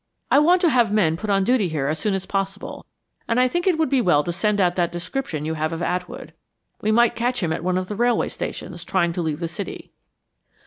"I 0.31 0.39
want 0.39 0.61
to 0.61 0.69
have 0.69 0.91
men 0.91 1.15
put 1.15 1.29
on 1.29 1.43
duty 1.43 1.67
here 1.67 1.85
as 1.85 1.99
soon 1.99 2.15
as 2.15 2.25
possible, 2.25 2.87
and 3.27 3.39
I 3.39 3.47
think 3.47 3.67
it 3.67 3.77
would 3.77 3.87
be 3.87 4.01
well 4.01 4.23
to 4.23 4.33
send 4.33 4.59
out 4.59 4.75
that 4.75 4.91
description 4.91 5.45
you 5.45 5.53
have 5.53 5.71
of 5.71 5.83
Atwood. 5.83 6.33
We 6.81 6.91
might 6.91 7.13
catch 7.15 7.43
him 7.43 7.53
at 7.53 7.63
one 7.63 7.77
of 7.77 7.87
the 7.87 7.95
railway 7.95 8.29
stations, 8.29 8.83
trying 8.83 9.13
to 9.13 9.21
leave 9.21 9.39
the 9.41 9.47
city." 9.47 9.91